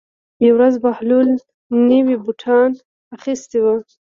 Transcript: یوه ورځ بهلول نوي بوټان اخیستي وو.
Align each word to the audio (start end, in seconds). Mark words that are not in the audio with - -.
یوه 0.45 0.55
ورځ 0.57 0.73
بهلول 0.83 1.27
نوي 1.89 2.15
بوټان 2.23 2.69
اخیستي 3.15 3.59
وو. 3.63 3.75